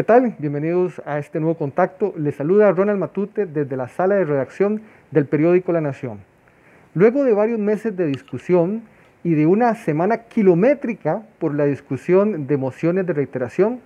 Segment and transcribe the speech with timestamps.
[0.00, 0.34] ¿Qué tal?
[0.38, 2.14] Bienvenidos a este nuevo contacto.
[2.16, 4.80] Les saluda Ronald Matute desde la sala de redacción
[5.10, 6.20] del periódico La Nación.
[6.94, 8.84] Luego de varios meses de discusión
[9.22, 13.80] y de una semana kilométrica por la discusión de mociones de reiteración,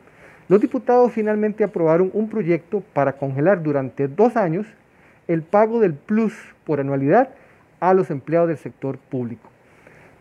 [0.46, 4.68] los diputados finalmente aprobaron un proyecto para congelar durante dos años
[5.26, 6.32] el pago del plus
[6.64, 7.30] por anualidad
[7.80, 9.50] a los empleados del sector público.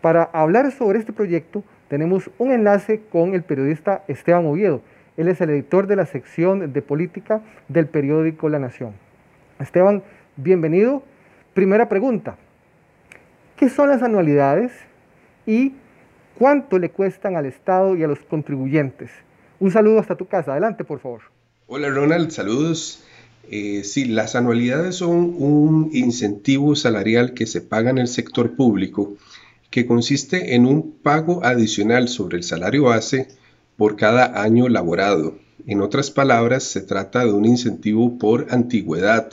[0.00, 4.82] Para hablar sobre este proyecto tenemos un enlace con el periodista Esteban Oviedo.
[5.16, 8.94] Él es el editor de la sección de política del periódico La Nación.
[9.60, 10.02] Esteban,
[10.36, 11.04] bienvenido.
[11.54, 12.36] Primera pregunta.
[13.56, 14.72] ¿Qué son las anualidades
[15.46, 15.72] y
[16.36, 19.10] cuánto le cuestan al Estado y a los contribuyentes?
[19.60, 20.50] Un saludo hasta tu casa.
[20.50, 21.20] Adelante, por favor.
[21.68, 22.30] Hola, Ronald.
[22.30, 23.04] Saludos.
[23.50, 29.14] Eh, sí, las anualidades son un incentivo salarial que se paga en el sector público
[29.70, 33.28] que consiste en un pago adicional sobre el salario base
[33.76, 35.38] por cada año laborado.
[35.66, 39.32] En otras palabras, se trata de un incentivo por antigüedad.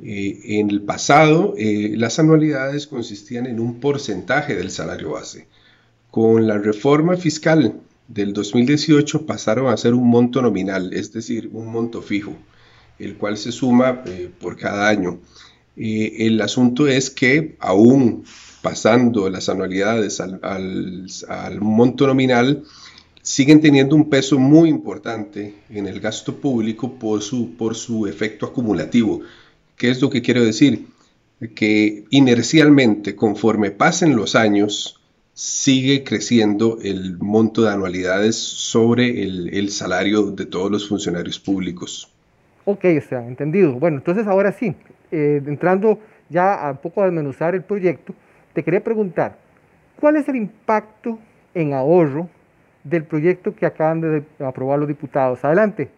[0.00, 5.46] Eh, en el pasado, eh, las anualidades consistían en un porcentaje del salario base.
[6.10, 11.66] Con la reforma fiscal del 2018 pasaron a ser un monto nominal, es decir, un
[11.66, 12.34] monto fijo,
[12.98, 15.20] el cual se suma eh, por cada año.
[15.76, 18.24] el asunto es que aún
[18.62, 22.64] pasando las anualidades al, al monto nominal,
[23.28, 28.46] siguen teniendo un peso muy importante en el gasto público por su, por su efecto
[28.46, 29.20] acumulativo.
[29.76, 30.86] ¿Qué es lo que quiero decir?
[31.54, 34.98] Que inercialmente, conforme pasen los años,
[35.34, 42.10] sigue creciendo el monto de anualidades sobre el, salario de todos los funcionarios públicos.
[42.64, 43.74] Ok, está entendido.
[43.74, 44.74] Bueno, entonces ahora sí,
[45.12, 48.14] eh, entrando ya a poco a desmenuzar el proyecto,
[48.54, 49.36] te quería preguntar,
[50.00, 51.18] ¿cuál es el impacto
[51.52, 52.30] en ahorro
[52.84, 55.44] del proyecto que acaban de aprobar los diputados.
[55.44, 55.90] Adelante.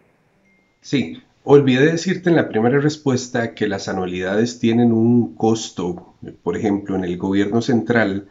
[0.81, 6.95] Sí, olvidé decirte en la primera respuesta que las anualidades tienen un costo, por ejemplo,
[6.95, 8.27] en el gobierno central,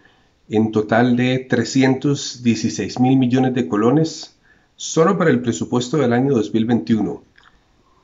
[0.49, 4.37] en total de 316 mil millones de colones
[4.75, 7.23] solo para el presupuesto del año 2021.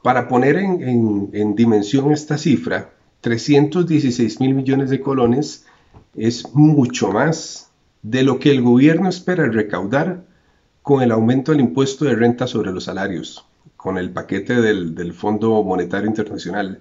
[0.02, 2.90] Para poner en, en dimensión esta cifra,
[3.22, 5.66] 316 mil millones de colones
[6.14, 7.70] es mucho más
[8.02, 10.25] de lo que el gobierno espera recaudar
[10.86, 13.44] con el aumento del impuesto de renta sobre los salarios,
[13.76, 16.78] con el paquete del, Fondo Monetario Internacional.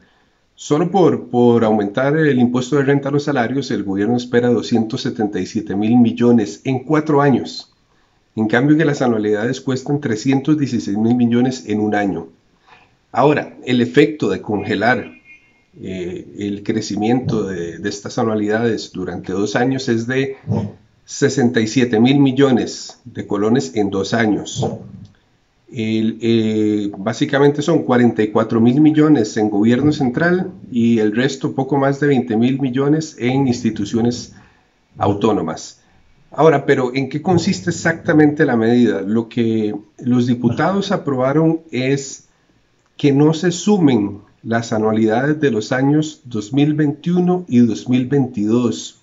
[0.54, 5.76] Solo por, por aumentar el impuesto de renta a los salarios, el gobierno espera 277
[5.76, 7.74] mil millones en cuatro años.
[8.36, 12.28] En cambio, que las anualidades cuestan 316 mil millones en un año.
[13.12, 15.14] Ahora, el efecto de congelar
[15.82, 20.38] eh, el crecimiento de, de, estas anualidades durante dos años es de
[21.06, 24.66] 67 mil millones de colones en dos años.
[25.72, 32.08] Eh, básicamente son 44 mil millones en gobierno central y el resto poco más de
[32.08, 34.34] 20 mil millones en instituciones
[34.98, 35.82] autónomas.
[36.32, 39.02] Ahora, pero ¿en qué consiste exactamente la medida?
[39.02, 42.28] Lo que los diputados aprobaron es
[42.98, 49.02] que no se sumen las anualidades de los años 2021 y 2022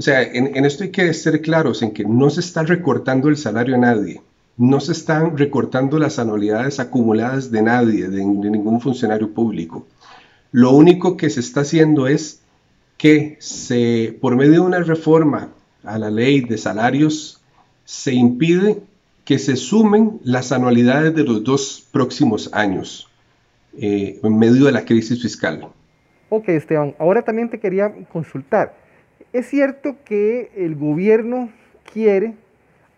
[0.00, 3.36] o sea, en, esto hay que ser claros en que no se está recortando el
[3.36, 4.22] salario a nadie,
[4.56, 9.86] no se están recortando las anualidades acumuladas de nadie, de, ningún funcionario público.
[10.52, 12.40] Lo único que se está haciendo es
[12.96, 15.50] que se, por medio de una reforma
[15.84, 17.42] a la ley de salarios,
[17.84, 18.78] se impide
[19.26, 23.06] que se sumen las anualidades de los dos próximos años
[23.76, 25.68] eh, en medio de la crisis fiscal.
[26.30, 28.80] Ok, Esteban, ahora también te quería consultar.
[29.32, 31.50] Es cierto que el gobierno
[31.92, 32.34] quiere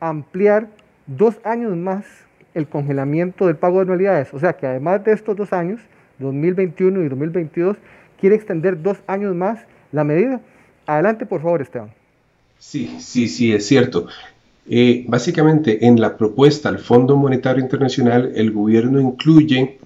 [0.00, 0.68] ampliar
[1.06, 2.04] dos años más
[2.54, 5.80] el congelamiento del pago de anualidades, o sea que además de estos dos años,
[6.18, 7.76] 2021 y 2022,
[8.20, 9.60] quiere extender dos años más
[9.90, 10.40] la medida.
[10.86, 11.90] Adelante, por favor, Esteban.
[12.58, 14.06] Sí, sí, sí, es cierto.
[14.68, 19.78] Eh, básicamente, en la propuesta al Fondo Monetario Internacional, el gobierno incluye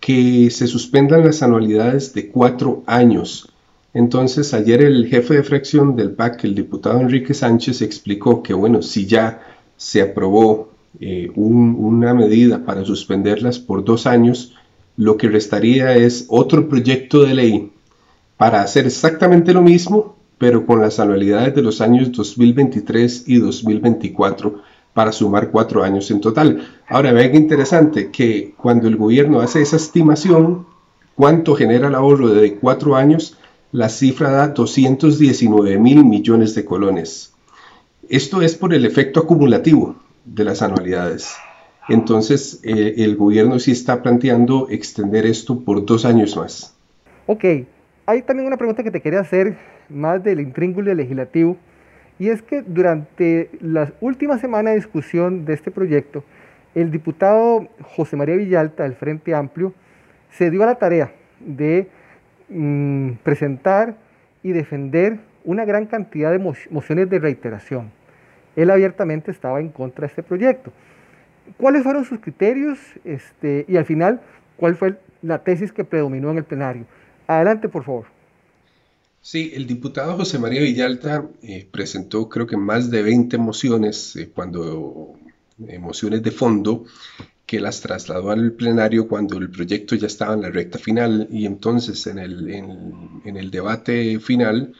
[0.00, 3.53] que se suspendan las anualidades de cuatro años
[3.94, 8.82] entonces, ayer el jefe de fracción del PAC, el diputado Enrique Sánchez, explicó que, bueno,
[8.82, 9.40] si ya
[9.76, 14.56] se aprobó eh, una medida para suspenderlas por dos años,
[14.96, 17.72] lo que restaría es otro proyecto de ley
[18.36, 24.60] para hacer exactamente lo mismo, pero con las anualidades de los años 2023 y 2024
[24.92, 26.66] para sumar cuatro años en total.
[26.88, 30.66] Ahora, vean qué interesante que cuando el gobierno hace esa estimación,
[31.14, 33.36] cuánto genera el ahorro de cuatro años,
[33.74, 37.34] la cifra da 219 mil millones de colones.
[38.08, 41.34] Esto es por el efecto acumulativo de las anualidades.
[41.88, 46.72] Entonces, eh, el gobierno sí está planteando extender esto por dos años más.
[47.26, 47.44] Ok,
[48.06, 51.56] hay también una pregunta que te quería hacer más del intríngulo legislativo,
[52.20, 56.22] y es que durante la última semana de discusión de este proyecto,
[56.76, 57.66] el diputado
[57.96, 59.74] José María Villalta del Frente Amplio
[60.30, 61.88] se dio a la tarea de
[62.48, 63.96] mm, presentar
[64.42, 66.38] y defender una gran cantidad de
[66.70, 67.90] mociones de reiteración.
[68.56, 70.72] Él abiertamente estaba en contra de este proyecto.
[71.58, 74.20] ¿Cuáles fueron sus criterios este, y al final
[74.56, 76.86] cuál fue la tesis que predominó en el plenario?
[77.26, 78.06] Adelante, por favor.
[79.20, 84.30] Sí, el diputado José María Villalta eh, presentó creo que más de 20 mociones, eh,
[84.34, 85.14] cuando
[85.66, 86.84] eh, mociones de fondo,
[87.46, 91.46] que las trasladó al plenario cuando el proyecto ya estaba en la recta final y
[91.46, 94.74] entonces en el, en el debate final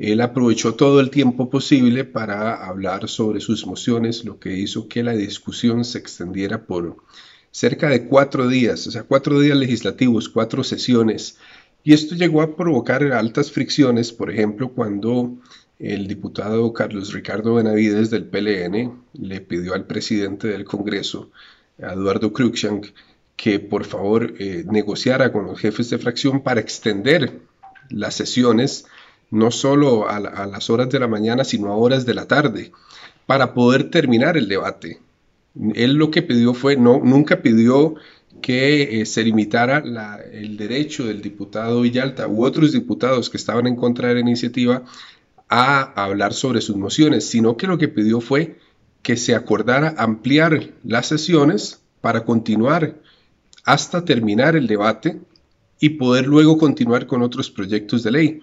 [0.00, 5.02] él aprovechó todo el tiempo posible para hablar sobre sus mociones, lo que hizo que
[5.02, 6.96] la discusión se extendiera por
[7.50, 11.36] cerca de cuatro días, o sea, cuatro días legislativos, cuatro sesiones.
[11.84, 15.36] Y esto llegó a provocar altas fricciones, por ejemplo, cuando
[15.78, 21.30] el diputado Carlos Ricardo Benavides del PLN le pidió al presidente del Congreso,
[21.82, 22.86] Eduardo Cruikshank,
[23.36, 27.40] que por favor eh, negociara con los jefes de fracción para extender
[27.88, 28.86] las sesiones
[29.30, 32.72] no solo a, a, las horas de la mañana, sino a horas de la tarde,
[33.26, 35.00] para poder terminar el debate.
[35.74, 37.94] Él lo que pidió fue, no, nunca pidió
[38.40, 39.82] que eh, se limitara
[40.32, 44.84] el derecho del diputado Villalta u otros diputados que estaban en contra de la iniciativa
[45.48, 48.56] a hablar sobre sus mociones, sino que lo que pidió fue
[49.02, 52.96] que se acordara ampliar las sesiones para continuar
[53.64, 55.20] hasta terminar el debate
[55.78, 58.40] y poder luego continuar con otros proyectos de ley.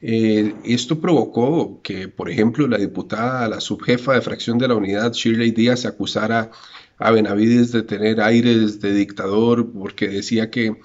[0.00, 5.12] Eh, esto provocó que, por ejemplo, la diputada, la subjefa de fracción de la unidad,
[5.12, 6.50] Shirley Díaz, acusara
[6.98, 10.76] a Benavides de tener aires de dictador porque decía que,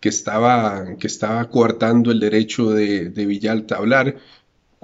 [0.00, 4.16] que, estaba, que estaba coartando el derecho de, de Villalta a hablar,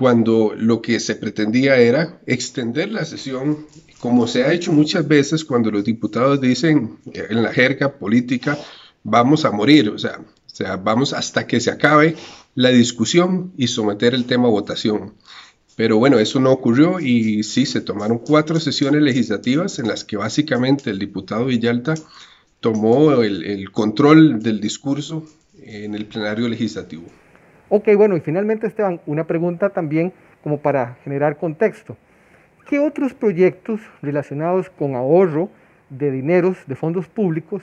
[0.01, 3.67] cuando lo que se pretendía era extender la sesión,
[3.99, 8.59] como se ha hecho muchas veces cuando los diputados dicen en la jerga política,
[9.03, 10.19] vamos a morir, o sea,
[10.83, 12.17] vamos hasta que se acabe
[12.55, 15.13] la discusión y someter el tema a votación.
[15.77, 20.17] Pero bueno, eso no ocurrió y sí, se tomaron cuatro sesiones legislativas en las que
[20.17, 21.93] básicamente el diputado Villalta
[22.61, 25.27] tomó el, control del discurso
[25.63, 27.05] en el plenario legislativo.
[27.73, 30.13] Ok, bueno, y finalmente Esteban, una pregunta también
[30.43, 31.97] como para generar contexto.
[32.69, 35.49] ¿Qué otros proyectos relacionados con ahorro
[35.89, 37.63] de dineros, de fondos públicos,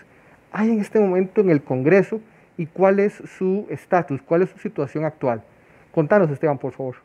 [0.53, 2.21] hay en este momento en el Congreso
[2.57, 5.43] y cuál es su estatus, cuál es su situación actual?
[5.91, 6.95] Contanos, Esteban, por favor.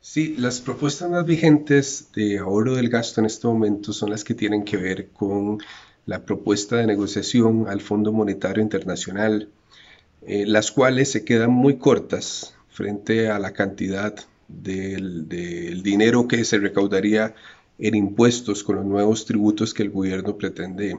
[0.00, 4.34] Sí, las propuestas más vigentes de ahorro del gasto en este momento son las que
[4.34, 5.58] tienen que ver con
[6.06, 9.48] la propuesta de negociación al Fondo Monetario Internacional,
[10.26, 14.14] eh, las cuales se quedan muy cortas frente a la cantidad
[14.48, 15.28] del,
[15.82, 17.34] dinero que se recaudaría
[17.78, 20.98] en impuestos con los nuevos tributos que el gobierno pretende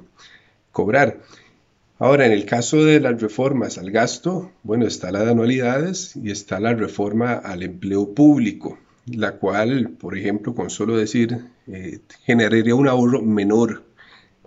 [0.71, 1.21] cobrar.
[1.99, 6.31] Ahora, en el caso de las reformas al gasto, bueno, está la de anualidades y
[6.31, 12.75] está la reforma al empleo público la cual, por ejemplo, con solo decir, eh, generaría
[12.75, 13.83] un ahorro menor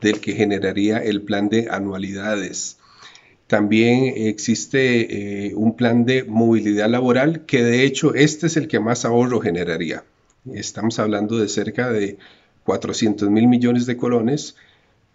[0.01, 2.79] del que generaría el plan de anualidades.
[3.47, 8.81] También existe eh, un plan de movilidad laboral que de hecho este es el que
[8.81, 10.05] más ahorro generaría.
[10.53, 12.19] Estamos hablando de cerca de
[12.65, 14.57] 400 mil millones de colones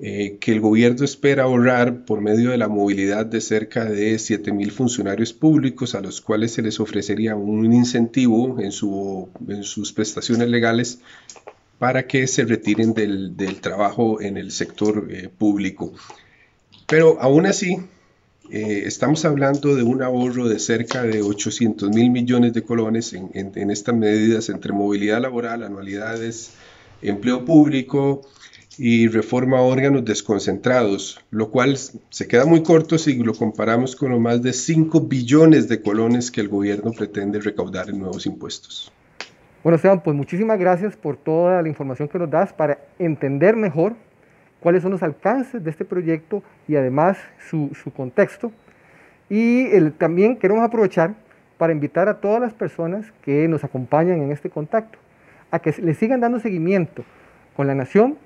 [0.03, 4.71] eh, que el gobierno espera ahorrar por medio de la movilidad de cerca de 7.000
[4.71, 11.01] funcionarios públicos a los cuales se les ofrecería un incentivo en, sus prestaciones legales
[11.77, 15.93] para que se retiren del, trabajo en el sector eh, público.
[16.87, 17.77] Pero aún así,
[18.51, 23.71] eh, estamos hablando de un ahorro de cerca de 800 mil millones de colones en
[23.71, 26.51] estas medidas entre movilidad laboral, anualidades,
[27.01, 28.21] empleo público,
[28.77, 34.11] y reforma a órganos desconcentrados, lo cual se queda muy corto si lo comparamos con
[34.11, 38.91] los más de 5 billones de colones que el gobierno pretende recaudar en nuevos impuestos.
[39.63, 43.95] Bueno, Esteban, pues muchísimas gracias por toda la información que nos das para entender mejor
[44.61, 47.17] cuáles son los alcances de este proyecto y además
[47.49, 48.51] su, contexto.
[49.29, 51.15] Y también queremos aprovechar
[51.57, 54.97] para invitar a todas las personas que nos acompañan en este contacto
[55.51, 57.03] a que le sigan dando seguimiento
[57.55, 58.17] con la Nación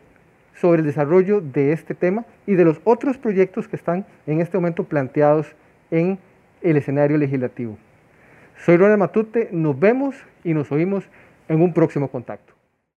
[0.53, 4.57] sobre el desarrollo de este tema y de los otros proyectos que están en este
[4.57, 5.55] momento planteados
[5.91, 6.19] en
[6.61, 7.77] el escenario legislativo.
[8.57, 11.03] Soy Ronald Matute, nos vemos y nos oímos
[11.49, 12.54] en un próximo contacto.